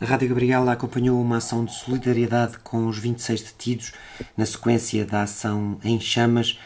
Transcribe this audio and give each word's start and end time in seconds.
A 0.00 0.06
Rádio 0.06 0.28
Gabriela 0.28 0.72
acompanhou 0.72 1.20
uma 1.20 1.36
ação 1.36 1.64
de 1.64 1.72
solidariedade 1.72 2.58
com 2.64 2.88
os 2.88 2.98
26 2.98 3.42
detidos 3.42 3.92
na 4.36 4.44
sequência 4.44 5.04
da 5.04 5.22
ação 5.22 5.78
em 5.84 6.00
chamas 6.00 6.58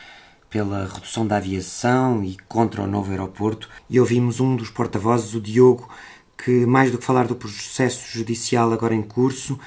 pela 0.49 0.87
redução 0.87 1.27
da 1.27 1.37
aviação 1.37 2.25
e 2.25 2.39
contra 2.49 2.83
o 2.83 2.87
novo 2.87 3.11
aeroporto 3.11 3.69
e 3.89 4.01
ouvimos 4.01 4.41
um 4.41 4.57
dos 4.57 4.71
porta-vozes, 4.71 5.35
o 5.35 5.43
Diogo, 5.43 5.91
que 6.43 6.65
mais 6.65 6.91
do 6.91 6.97
que 6.97 7.05
falar 7.05 7.27
do 7.27 7.37
processo 7.37 8.11
judicial 8.11 8.73
agora 8.73 8.95
em 8.95 9.03
curso, 9.03 9.61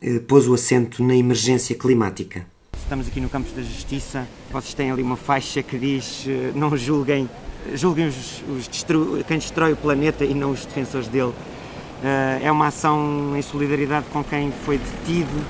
eh, 0.00 0.18
pôs 0.18 0.48
o 0.48 0.54
acento 0.54 1.04
na 1.04 1.14
emergência 1.14 1.76
climática. 1.76 2.46
Estamos 2.78 3.06
aqui 3.06 3.20
no 3.20 3.28
Campos 3.28 3.52
da 3.52 3.60
Justiça. 3.60 4.26
Vocês 4.50 4.72
têm 4.72 4.90
ali 4.90 5.02
uma 5.02 5.16
faixa 5.16 5.62
que 5.62 5.78
diz 5.78 6.24
eh, 6.26 6.52
não 6.54 6.74
julguem, 6.78 7.28
julguem 7.74 8.08
os, 8.08 8.42
os 8.48 8.66
destru... 8.66 9.22
quem 9.28 9.36
destrói 9.36 9.74
o 9.74 9.76
planeta 9.76 10.24
e 10.24 10.32
não 10.32 10.52
os 10.52 10.64
defensores 10.64 11.08
dele. 11.08 11.34
Eh, 12.04 12.40
é 12.42 12.52
uma 12.52 12.66
ação 12.66 13.36
em 13.36 13.42
solidariedade 13.42 14.06
com 14.12 14.24
quem 14.24 14.50
foi 14.64 14.78
detido 14.78 15.44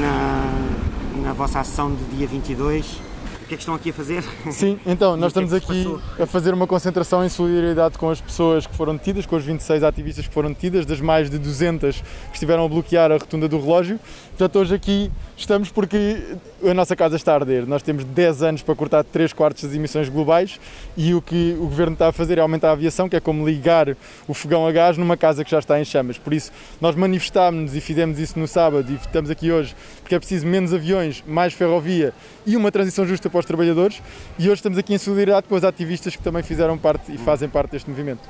na, 0.00 1.24
na 1.26 1.32
vossa 1.32 1.60
ação 1.60 1.92
de 1.94 2.16
dia 2.16 2.26
22 2.26 3.00
o 3.44 3.46
que 3.46 3.52
é 3.52 3.56
que 3.58 3.62
estão 3.62 3.74
aqui 3.74 3.90
a 3.90 3.92
fazer? 3.92 4.24
Sim, 4.50 4.80
então, 4.86 5.16
nós 5.18 5.24
é 5.24 5.26
estamos 5.26 5.52
aqui 5.52 6.00
a 6.18 6.24
fazer 6.24 6.54
uma 6.54 6.66
concentração 6.66 7.22
em 7.22 7.28
solidariedade 7.28 7.98
com 7.98 8.08
as 8.08 8.18
pessoas 8.18 8.66
que 8.66 8.74
foram 8.74 8.96
detidas, 8.96 9.26
com 9.26 9.36
os 9.36 9.44
26 9.44 9.82
ativistas 9.82 10.26
que 10.26 10.32
foram 10.32 10.48
detidas, 10.48 10.86
das 10.86 10.98
mais 10.98 11.28
de 11.28 11.38
200 11.38 12.00
que 12.00 12.04
estiveram 12.32 12.64
a 12.64 12.68
bloquear 12.68 13.12
a 13.12 13.16
rotunda 13.16 13.46
do 13.46 13.60
relógio. 13.60 14.00
Portanto, 14.30 14.58
hoje 14.58 14.74
aqui 14.74 15.12
estamos 15.36 15.70
porque 15.70 16.36
a 16.62 16.74
nossa 16.74 16.94
casa 16.94 17.16
está 17.16 17.32
a 17.32 17.36
arder. 17.36 17.66
Nós 17.66 17.82
temos 17.82 18.04
10 18.04 18.42
anos 18.42 18.62
para 18.62 18.74
cortar 18.74 19.04
3 19.04 19.32
quartos 19.32 19.64
das 19.64 19.74
emissões 19.74 20.08
globais 20.08 20.60
e 20.96 21.14
o 21.14 21.20
que 21.20 21.54
o 21.58 21.64
governo 21.64 21.94
está 21.94 22.08
a 22.08 22.12
fazer 22.12 22.38
é 22.38 22.40
aumentar 22.40 22.68
a 22.68 22.72
aviação, 22.72 23.08
que 23.08 23.16
é 23.16 23.20
como 23.20 23.46
ligar 23.46 23.96
o 24.28 24.34
fogão 24.34 24.66
a 24.66 24.72
gás 24.72 24.96
numa 24.96 25.16
casa 25.16 25.44
que 25.44 25.50
já 25.50 25.58
está 25.58 25.80
em 25.80 25.84
chamas. 25.84 26.18
Por 26.18 26.32
isso, 26.32 26.52
nós 26.80 26.94
manifestámos-nos 26.94 27.74
e 27.74 27.80
fizemos 27.80 28.18
isso 28.18 28.38
no 28.38 28.46
sábado 28.46 28.90
e 28.90 28.94
estamos 28.94 29.30
aqui 29.30 29.50
hoje 29.50 29.74
porque 30.00 30.14
é 30.14 30.18
preciso 30.18 30.46
menos 30.46 30.72
aviões, 30.72 31.22
mais 31.26 31.52
ferrovia 31.52 32.12
e 32.46 32.56
uma 32.56 32.70
transição 32.70 33.06
justa 33.06 33.28
para 33.28 33.40
os 33.40 33.46
trabalhadores. 33.46 34.02
E 34.38 34.44
hoje 34.44 34.54
estamos 34.54 34.78
aqui 34.78 34.94
em 34.94 34.98
solidariedade 34.98 35.48
com 35.48 35.54
os 35.54 35.64
ativistas 35.64 36.14
que 36.14 36.22
também 36.22 36.42
fizeram 36.42 36.78
parte 36.78 37.12
e 37.12 37.18
fazem 37.18 37.48
parte 37.48 37.72
deste 37.72 37.88
movimento. 37.90 38.22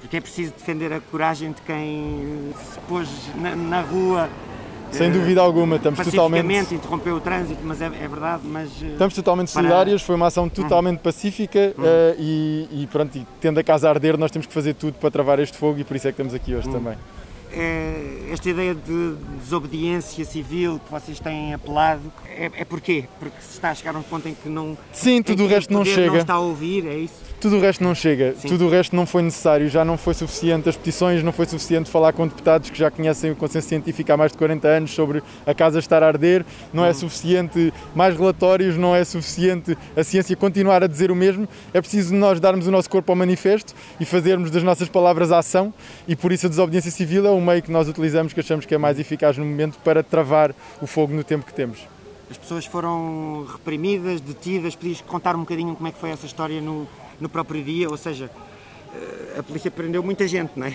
Porque 0.00 0.16
é 0.16 0.20
preciso 0.20 0.52
defender 0.52 0.92
a 0.92 1.00
coragem 1.00 1.50
de 1.50 1.60
quem 1.62 2.52
se 2.72 2.78
pôs 2.80 3.08
na, 3.34 3.56
na 3.56 3.80
rua 3.80 4.28
sem 4.90 5.10
dúvida 5.10 5.40
alguma, 5.40 5.76
estamos 5.76 6.00
totalmente. 6.00 6.74
interrompeu 6.74 7.16
o 7.16 7.20
trânsito, 7.20 7.60
mas 7.64 7.80
é, 7.80 7.86
é 7.86 8.08
verdade. 8.08 8.42
Mas, 8.44 8.70
eh, 8.82 8.86
estamos 8.92 9.14
totalmente 9.14 9.52
para... 9.52 9.62
solidários, 9.62 10.02
foi 10.02 10.14
uma 10.14 10.26
ação 10.26 10.48
totalmente 10.48 10.98
pacífica 11.00 11.74
uh, 11.76 12.16
e, 12.18 12.68
e, 12.70 12.86
pronto, 12.86 13.16
e 13.16 13.26
tendo 13.40 13.58
a 13.58 13.62
casa 13.62 13.88
a 13.88 13.90
arder, 13.90 14.16
nós 14.18 14.30
temos 14.30 14.46
que 14.46 14.52
fazer 14.52 14.74
tudo 14.74 14.94
para 14.94 15.10
travar 15.10 15.38
este 15.38 15.56
fogo 15.56 15.78
e 15.78 15.84
por 15.84 15.96
isso 15.96 16.08
é 16.08 16.12
que 16.12 16.14
estamos 16.14 16.34
aqui 16.34 16.54
hoje 16.54 16.68
também. 16.68 16.96
É, 17.50 18.28
esta 18.30 18.50
ideia 18.50 18.74
de 18.74 19.14
desobediência 19.40 20.22
civil 20.24 20.78
que 20.84 20.90
vocês 20.90 21.18
têm 21.18 21.54
apelado 21.54 22.02
é, 22.26 22.50
é 22.58 22.64
porquê? 22.64 23.04
Porque 23.18 23.40
se 23.40 23.54
está 23.54 23.70
a 23.70 23.74
chegar 23.74 23.96
a 23.96 23.98
um 23.98 24.02
ponto 24.02 24.28
em 24.28 24.34
que 24.34 24.48
não. 24.48 24.76
Sim, 24.92 25.22
tudo 25.22 25.44
o 25.44 25.46
resto 25.46 25.72
não 25.72 25.84
chega. 25.84 26.08
Não 26.08 26.18
está 26.18 26.34
a 26.34 26.40
ouvir, 26.40 26.86
é 26.86 26.94
isso? 26.94 27.27
Tudo 27.40 27.56
o 27.56 27.60
resto 27.60 27.84
não 27.84 27.94
chega, 27.94 28.34
Sim. 28.34 28.48
tudo 28.48 28.66
o 28.66 28.68
resto 28.68 28.96
não 28.96 29.06
foi 29.06 29.22
necessário, 29.22 29.68
já 29.68 29.84
não 29.84 29.96
foi 29.96 30.12
suficiente 30.12 30.68
as 30.68 30.76
petições, 30.76 31.22
não 31.22 31.30
foi 31.30 31.46
suficiente 31.46 31.88
falar 31.88 32.12
com 32.12 32.26
deputados 32.26 32.68
que 32.68 32.76
já 32.76 32.90
conhecem 32.90 33.30
o 33.30 33.36
consenso 33.36 33.68
científico 33.68 34.12
há 34.12 34.16
mais 34.16 34.32
de 34.32 34.38
40 34.38 34.66
anos 34.66 34.90
sobre 34.90 35.22
a 35.46 35.54
casa 35.54 35.78
estar 35.78 36.02
a 36.02 36.08
arder, 36.08 36.44
não 36.72 36.84
é 36.84 36.90
hum. 36.90 36.94
suficiente 36.94 37.72
mais 37.94 38.16
relatórios, 38.16 38.76
não 38.76 38.92
é 38.92 39.04
suficiente 39.04 39.78
a 39.96 40.02
ciência 40.02 40.34
continuar 40.34 40.82
a 40.82 40.88
dizer 40.88 41.12
o 41.12 41.14
mesmo, 41.14 41.48
é 41.72 41.80
preciso 41.80 42.12
nós 42.12 42.40
darmos 42.40 42.66
o 42.66 42.72
nosso 42.72 42.90
corpo 42.90 43.12
ao 43.12 43.16
manifesto 43.16 43.72
e 44.00 44.04
fazermos 44.04 44.50
das 44.50 44.64
nossas 44.64 44.88
palavras 44.88 45.30
a 45.30 45.38
ação 45.38 45.72
e 46.08 46.16
por 46.16 46.32
isso 46.32 46.46
a 46.46 46.48
desobediência 46.48 46.90
civil 46.90 47.24
é 47.24 47.30
o 47.30 47.40
meio 47.40 47.62
que 47.62 47.70
nós 47.70 47.88
utilizamos 47.88 48.32
que 48.32 48.40
achamos 48.40 48.66
que 48.66 48.74
é 48.74 48.78
mais 48.78 48.98
eficaz 48.98 49.38
no 49.38 49.44
momento 49.44 49.78
para 49.84 50.02
travar 50.02 50.52
o 50.82 50.88
fogo 50.88 51.14
no 51.14 51.22
tempo 51.22 51.46
que 51.46 51.54
temos. 51.54 51.86
As 52.28 52.36
pessoas 52.36 52.66
foram 52.66 53.46
reprimidas, 53.50 54.20
detidas, 54.20 54.74
podias 54.74 55.00
contar 55.00 55.36
um 55.36 55.40
bocadinho 55.40 55.76
como 55.76 55.88
é 55.88 55.92
que 55.92 55.98
foi 55.98 56.10
essa 56.10 56.26
história 56.26 56.60
no, 56.60 56.86
no 57.20 57.28
próprio 57.28 57.62
dia, 57.62 57.88
ou 57.88 57.96
seja, 57.96 58.30
eh, 58.94 59.38
a 59.38 59.42
polícia 59.42 59.70
prendeu 59.70 60.02
muita 60.02 60.26
gente, 60.26 60.52
não 60.56 60.66
é? 60.66 60.74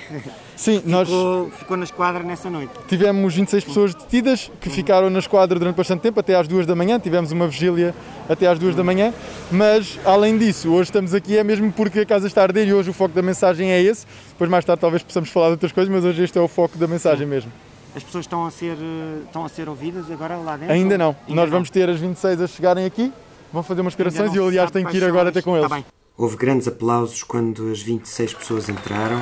Sim, 0.56 0.78
ficou, 0.78 0.92
nós. 0.92 1.10
Ficou 1.58 1.78
na 1.78 1.84
esquadra 1.84 2.24
nessa 2.24 2.50
noite. 2.50 2.72
Tivemos 2.88 3.34
26 3.34 3.64
pessoas 3.64 3.96
detidas 3.96 4.52
que 4.62 4.70
uhum. 4.70 4.76
ficaram 4.76 5.10
na 5.10 5.20
esquadra 5.20 5.58
durante 5.58 5.76
bastante 5.76 6.02
tempo, 6.02 6.20
até 6.20 6.36
às 6.36 6.48
2 6.48 6.66
da 6.66 6.76
manhã. 6.76 7.00
Tivemos 7.00 7.32
uma 7.32 7.48
vigília 7.48 7.94
até 8.30 8.48
às 8.48 8.60
2 8.60 8.72
uhum. 8.72 8.78
da 8.78 8.84
manhã. 8.84 9.14
Mas, 9.52 10.00
além 10.06 10.38
disso, 10.38 10.72
hoje 10.72 10.84
estamos 10.84 11.14
aqui 11.14 11.38
é 11.38 11.44
mesmo 11.44 11.72
porque 11.72 12.02
a 12.02 12.06
casa 12.06 12.28
está 12.28 12.42
a 12.42 12.44
arder 12.44 12.68
e 12.68 12.74
hoje 12.74 12.90
o 12.90 12.94
foco 12.94 13.16
da 13.16 13.22
mensagem 13.22 13.72
é 13.72 13.82
esse. 13.82 14.06
Depois, 14.30 14.50
mais 14.50 14.64
tarde, 14.64 14.82
talvez 14.82 15.02
possamos 15.02 15.30
falar 15.30 15.48
de 15.48 15.52
outras 15.54 15.72
coisas, 15.72 15.94
mas 15.94 16.06
hoje 16.06 16.24
este 16.24 16.38
é 16.38 16.42
o 16.42 16.48
foco 16.48 16.78
da 16.78 16.88
mensagem 16.88 17.26
Sim. 17.26 17.32
mesmo. 17.32 17.52
As 17.96 18.04
pessoas 18.04 18.26
estão 18.26 18.46
a 18.46 18.50
ser, 18.50 18.76
estão 19.24 19.46
a 19.46 19.50
ser 19.50 19.70
ouvidas 19.70 20.10
agora 20.10 20.36
lá 20.38 20.58
dentro? 20.58 20.74
Ainda 20.74 20.98
não. 20.98 21.16
Ainda 21.28 21.36
Nós 21.36 21.46
não. 21.46 21.52
vamos 21.52 21.70
ter 21.70 21.88
as 21.90 22.00
26 22.00 22.42
a 22.42 22.48
chegarem 22.48 22.86
aqui, 22.86 23.14
vão 23.52 23.62
fazer 23.62 23.82
umas 23.82 23.94
declarações 23.94 24.34
e 24.34 24.38
eu, 24.38 24.48
aliás, 24.48 24.72
tenho 24.72 24.88
que 24.88 24.98
ir 24.98 25.04
agora 25.04 25.30
até 25.30 25.42
com 25.42 25.56
eles. 25.56 25.70
Tá 25.70 25.84
Houve 26.16 26.38
grandes 26.38 26.68
aplausos 26.68 27.24
quando 27.24 27.72
as 27.72 27.82
26 27.82 28.36
pessoas 28.36 28.70
entraram. 28.70 29.20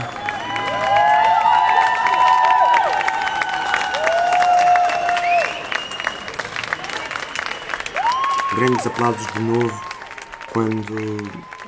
Grandes 8.53 8.85
aplausos 8.85 9.25
de 9.31 9.39
novo 9.39 9.81
quando 10.51 10.93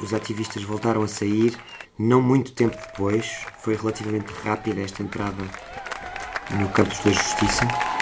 os 0.02 0.14
ativistas 0.14 0.62
voltaram 0.64 1.02
a 1.04 1.08
sair. 1.08 1.58
Não 1.98 2.22
muito 2.22 2.52
tempo 2.52 2.76
depois, 2.76 3.46
foi 3.60 3.78
relativamente 3.78 4.34
rápida 4.44 4.82
esta 4.82 5.02
entrada 5.02 5.44
no 6.52 6.68
Campos 6.68 7.00
da 7.00 7.12
Justiça. 7.12 7.93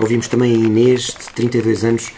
Ouvimos 0.00 0.26
também 0.26 0.52
a 0.52 0.56
Inês, 0.56 1.08
de 1.08 1.30
32 1.34 1.84
anos, 1.84 2.12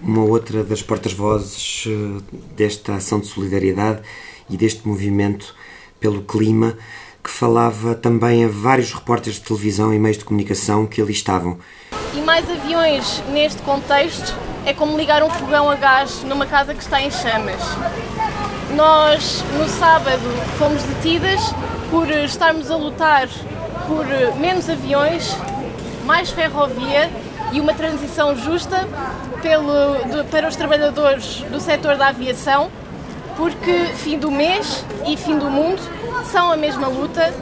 uma 0.00 0.24
outra 0.24 0.64
das 0.64 0.82
portas-vozes 0.82 1.84
eh, 1.86 2.22
desta 2.56 2.94
ação 2.94 3.20
de 3.20 3.26
solidariedade 3.26 4.02
e 4.50 4.56
deste 4.56 4.86
movimento 4.86 5.54
pelo 6.00 6.22
clima, 6.22 6.76
que 7.22 7.30
falava 7.30 7.94
também 7.94 8.44
a 8.44 8.48
vários 8.48 8.92
repórteres 8.92 9.38
de 9.38 9.46
televisão 9.46 9.94
e 9.94 9.98
meios 9.98 10.18
de 10.18 10.24
comunicação 10.24 10.86
que 10.86 11.00
ali 11.00 11.12
estavam. 11.12 11.58
E 12.12 12.20
mais 12.20 12.50
aviões 12.50 13.22
neste 13.32 13.62
contexto 13.62 14.36
é 14.66 14.74
como 14.74 14.96
ligar 14.98 15.22
um 15.22 15.30
fogão 15.30 15.70
a 15.70 15.76
gás 15.76 16.22
numa 16.24 16.46
casa 16.46 16.74
que 16.74 16.82
está 16.82 17.00
em 17.00 17.10
chamas. 17.10 17.62
Nós, 18.74 19.44
no 19.56 19.68
sábado, 19.68 20.22
fomos 20.58 20.82
detidas 20.82 21.40
por 21.90 22.10
estarmos 22.10 22.70
a 22.70 22.76
lutar 22.76 23.28
por 23.86 24.04
menos 24.38 24.68
aviões, 24.68 25.34
mais 26.04 26.30
ferrovia 26.30 27.10
e 27.52 27.60
uma 27.60 27.74
transição 27.74 28.36
justa 28.36 28.86
pelo, 29.42 29.94
de, 30.04 30.24
para 30.30 30.48
os 30.48 30.56
trabalhadores 30.56 31.44
do 31.50 31.60
setor 31.60 31.96
da 31.96 32.08
aviação, 32.08 32.70
porque 33.36 33.86
fim 33.96 34.18
do 34.18 34.30
mês 34.30 34.84
e 35.06 35.16
fim 35.16 35.38
do 35.38 35.50
mundo 35.50 35.82
são 36.30 36.50
a 36.50 36.56
mesma 36.56 36.88
luta 36.88 37.32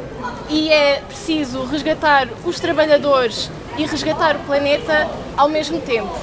e 0.48 0.70
é 0.70 1.02
preciso 1.06 1.64
resgatar 1.64 2.28
os 2.44 2.58
trabalhadores 2.60 3.50
e 3.76 3.86
resgatar 3.86 4.36
o 4.36 4.40
planeta 4.40 5.08
ao 5.36 5.48
mesmo 5.48 5.80
tempo. 5.80 6.14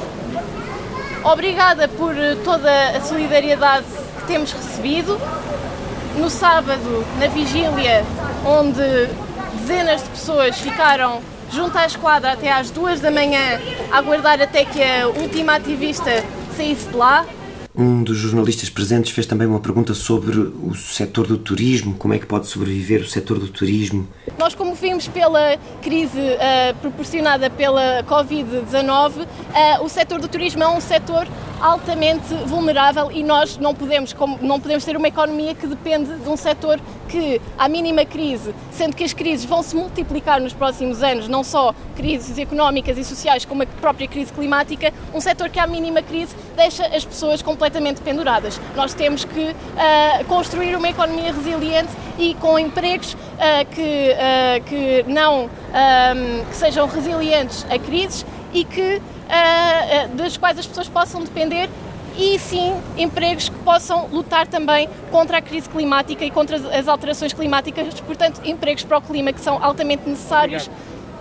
Obrigada 1.23 1.87
por 1.87 2.15
toda 2.43 2.71
a 2.89 3.01
solidariedade 3.01 3.85
que 4.19 4.27
temos 4.27 4.51
recebido. 4.51 5.19
No 6.17 6.29
sábado, 6.29 7.05
na 7.19 7.27
vigília, 7.27 8.03
onde 8.45 9.09
dezenas 9.59 10.03
de 10.03 10.09
pessoas 10.09 10.57
ficaram 10.57 11.21
junto 11.51 11.77
à 11.77 11.85
esquadra 11.85 12.33
até 12.33 12.51
às 12.51 12.71
duas 12.71 12.99
da 12.99 13.11
manhã, 13.11 13.59
a 13.91 13.97
aguardar 13.97 14.41
até 14.41 14.65
que 14.65 14.81
a 14.81 15.07
última 15.07 15.55
ativista 15.55 16.23
saísse 16.55 16.89
de 16.89 16.95
lá. 16.95 17.25
Um 17.75 18.03
dos 18.03 18.17
jornalistas 18.17 18.69
presentes 18.69 19.11
fez 19.11 19.25
também 19.25 19.47
uma 19.47 19.59
pergunta 19.59 19.93
sobre 19.93 20.37
o 20.37 20.73
setor 20.75 21.27
do 21.27 21.37
turismo, 21.37 21.95
como 21.95 22.13
é 22.13 22.19
que 22.19 22.25
pode 22.25 22.47
sobreviver 22.47 23.01
o 23.01 23.07
setor 23.07 23.39
do 23.39 23.47
turismo. 23.47 24.07
Nós, 24.37 24.53
como 24.53 24.75
vimos 24.75 25.07
pela 25.07 25.55
crise 25.81 26.19
uh, 26.19 26.75
proporcionada 26.81 27.49
pela 27.49 28.03
Covid-19, 28.03 29.21
uh, 29.21 29.83
o 29.83 29.87
setor 29.87 30.19
do 30.19 30.27
turismo 30.27 30.63
é 30.63 30.67
um 30.67 30.81
setor 30.81 31.27
altamente 31.61 32.33
vulnerável 32.45 33.11
e 33.11 33.23
nós 33.23 33.57
não 33.57 33.73
podemos, 33.75 34.15
não 34.41 34.59
podemos 34.59 34.85
ter 34.85 34.95
uma 34.95 35.07
economia 35.07 35.53
que 35.53 35.67
depende 35.67 36.13
de 36.15 36.29
um 36.29 36.37
setor 36.37 36.79
que, 37.07 37.41
à 37.57 37.67
mínima 37.67 38.05
crise, 38.05 38.53
sendo 38.71 38.95
que 38.95 39.03
as 39.03 39.13
crises 39.13 39.45
vão 39.45 39.63
se 39.63 39.75
multiplicar 39.75 40.39
nos 40.39 40.53
próximos 40.53 41.01
anos, 41.01 41.27
não 41.27 41.43
só 41.43 41.73
crises 41.95 42.37
económicas 42.37 42.97
e 42.97 43.03
sociais, 43.03 43.45
como 43.45 43.63
a 43.63 43.65
própria 43.65 44.07
crise 44.07 44.31
climática, 44.31 44.93
um 45.13 45.19
setor 45.19 45.49
que, 45.49 45.59
à 45.59 45.67
mínima 45.67 46.01
crise, 46.01 46.35
deixa 46.55 46.85
as 46.85 47.03
pessoas 47.03 47.41
completamente 47.41 48.01
penduradas. 48.01 48.59
Nós 48.75 48.93
temos 48.93 49.25
que 49.25 49.49
uh, 49.49 50.25
construir 50.27 50.75
uma 50.75 50.89
economia 50.89 51.33
resiliente 51.33 51.91
e 52.17 52.35
com 52.35 52.59
empregos 52.59 53.13
uh, 53.13 53.17
que, 53.71 53.81
uh, 54.13 54.63
que 54.65 55.03
não 55.07 55.49
que 56.49 56.55
sejam 56.55 56.87
resilientes 56.87 57.63
a 57.69 57.77
crises 57.77 58.25
e 58.53 58.63
que 58.63 58.97
uh, 58.97 60.15
das 60.15 60.37
quais 60.37 60.57
as 60.57 60.65
pessoas 60.65 60.87
possam 60.87 61.23
depender 61.23 61.69
e 62.17 62.37
sim 62.37 62.73
empregos 62.97 63.49
que 63.49 63.57
possam 63.59 64.07
lutar 64.07 64.45
também 64.45 64.89
contra 65.09 65.37
a 65.37 65.41
crise 65.41 65.69
climática 65.69 66.25
e 66.25 66.31
contra 66.31 66.57
as 66.77 66.87
alterações 66.87 67.31
climáticas, 67.31 67.99
portanto, 68.01 68.41
empregos 68.43 68.83
para 68.83 68.97
o 68.97 69.01
clima 69.01 69.31
que 69.31 69.39
são 69.39 69.63
altamente 69.63 70.07
necessários 70.07 70.69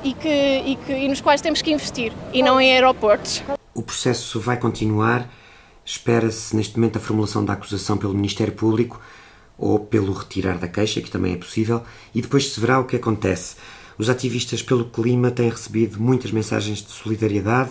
e, 0.02 0.12
que, 0.12 0.28
e, 0.28 0.76
que, 0.76 0.92
e 0.92 1.08
nos 1.08 1.20
quais 1.20 1.40
temos 1.40 1.62
que 1.62 1.70
investir, 1.70 2.12
e 2.32 2.42
não 2.42 2.60
em 2.60 2.72
aeroportos. 2.72 3.42
O 3.74 3.82
processo 3.82 4.40
vai 4.40 4.56
continuar. 4.56 5.28
Espera-se 5.84 6.54
neste 6.54 6.76
momento 6.76 6.96
a 6.96 7.00
formulação 7.00 7.44
da 7.44 7.54
acusação 7.54 7.96
pelo 7.96 8.12
Ministério 8.12 8.52
Público 8.52 9.00
ou 9.56 9.78
pelo 9.78 10.12
retirar 10.12 10.58
da 10.58 10.68
queixa, 10.68 11.00
que 11.00 11.10
também 11.10 11.32
é 11.32 11.36
possível, 11.36 11.82
e 12.14 12.20
depois 12.20 12.52
se 12.52 12.60
verá 12.60 12.78
o 12.78 12.84
que 12.84 12.96
acontece. 12.96 13.56
Os 13.98 14.08
ativistas 14.08 14.62
pelo 14.62 14.84
clima 14.84 15.30
têm 15.30 15.50
recebido 15.50 16.00
muitas 16.00 16.30
mensagens 16.30 16.82
de 16.82 16.90
solidariedade 16.90 17.70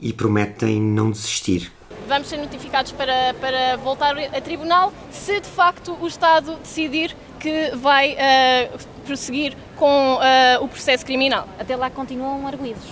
e 0.00 0.12
prometem 0.12 0.80
não 0.80 1.10
desistir 1.10 1.72
vamos 2.12 2.28
ser 2.28 2.36
notificados 2.36 2.92
para, 2.92 3.34
para 3.40 3.76
voltar 3.76 4.16
a 4.18 4.40
tribunal 4.40 4.92
se 5.10 5.40
de 5.40 5.48
facto 5.48 5.96
o 6.00 6.06
Estado 6.06 6.56
decidir 6.56 7.16
que 7.40 7.70
vai 7.76 8.12
uh, 8.12 8.78
prosseguir 9.06 9.56
com 9.76 10.14
uh, 10.14 10.62
o 10.62 10.68
processo 10.68 11.04
criminal. 11.04 11.48
Até 11.58 11.74
lá 11.74 11.90
continuam 11.90 12.46
arguídos. 12.46 12.84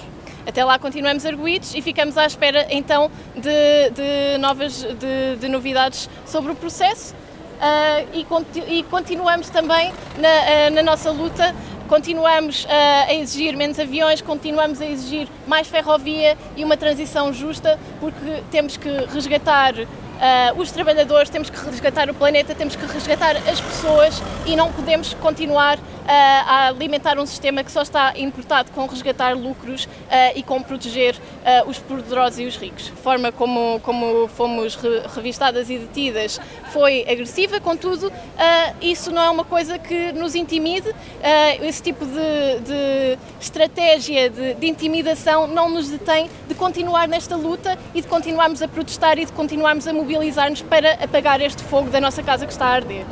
Até 0.47 0.65
lá 0.65 0.79
continuamos 0.79 1.25
arguídos 1.26 1.75
e 1.75 1.83
ficamos 1.83 2.17
à 2.17 2.26
espera 2.26 2.67
então 2.71 3.11
de, 3.37 3.91
de 3.91 4.38
novas 4.38 4.83
de, 4.83 5.37
de, 5.38 5.49
novidades 5.49 6.09
sobre 6.26 6.53
o 6.53 6.55
processo 6.55 7.15
uh, 7.15 8.09
e, 8.12 8.26
e, 8.79 8.83
continuamos 8.85 9.50
também 9.50 9.93
na, 10.19 10.71
na 10.71 10.83
nossa 10.83 11.11
luta 11.11 11.55
Continuamos 11.90 12.69
a 12.70 13.12
exigir 13.12 13.56
menos 13.56 13.76
aviões, 13.81 14.22
continuamos 14.22 14.81
a 14.81 14.87
exigir 14.87 15.26
mais 15.44 15.66
ferrovia 15.66 16.38
e 16.56 16.62
uma 16.62 16.76
transição 16.76 17.32
justa, 17.32 17.81
porque 17.98 18.44
temos 18.48 18.76
que 18.76 18.88
resgatar 19.12 19.75
uh, 19.75 19.87
os 20.56 20.70
trabalhadores, 20.70 21.28
temos 21.28 21.50
que 21.50 21.58
resgatar 21.69 22.08
o 22.08 22.14
planeta, 22.14 22.54
temos 22.54 22.76
que 22.76 22.87
resgatar 22.87 23.37
as 23.38 23.60
pessoas 23.60 24.22
e 24.46 24.54
não 24.54 24.70
podemos 24.70 25.14
continuar 25.14 25.81
a 26.12 26.69
alimentar 26.69 27.19
um 27.19 27.27
sistema 27.27 27.62
que 27.62 27.71
só 27.71 27.83
está 27.83 28.12
importado 28.17 28.71
com 28.73 28.87
resgatar 28.87 29.37
lucros 29.37 29.89
e 30.35 30.43
com 30.43 30.62
proteger 30.62 31.17
os 31.67 31.79
poderosos 31.79 32.39
e 32.39 32.47
os 32.47 32.57
ricos. 32.57 32.93
A 32.93 32.97
forma 32.97 33.33
como, 33.33 33.81
como 33.81 34.29
fomos 34.29 34.75
re 34.77 35.03
revistadas 35.15 35.71
e 35.71 35.79
detidas 35.79 36.41
foi 36.73 37.05
agressiva, 37.09 37.61
contudo, 37.61 38.12
isso 38.81 39.11
não 39.11 39.23
é 39.23 39.31
uma 39.31 39.45
coisa 39.45 39.79
que 39.79 40.12
nos 40.12 40.35
intimide, 40.35 40.95
esse 41.62 41.83
tipo 41.83 42.05
de, 42.05 42.61
de 42.61 43.19
estratégia 43.41 44.31
de, 44.31 44.55
de 44.55 44.67
intimidação 44.67 45.47
não 45.47 45.71
nos 45.71 45.89
detém 45.89 46.31
de 46.49 46.55
continuar 46.55 47.09
nesta 47.09 47.37
luta 47.37 47.79
e 47.95 48.01
de 48.01 48.09
continuarmos 48.09 48.62
a 48.62 48.69
protestar 48.69 49.19
e 49.19 49.25
de 49.25 49.33
continuarmos 49.33 49.87
a 49.87 49.93
mobilizar 49.93 50.21
mobilizar-nos 50.21 50.62
para 50.62 50.93
apagar 50.95 51.41
este 51.41 51.62
fogo 51.62 51.91
da 51.91 52.01
nossa 52.01 52.23
casa 52.23 52.47
que 52.47 52.53
está 52.53 52.67
a 52.67 52.75
arder. 52.75 53.05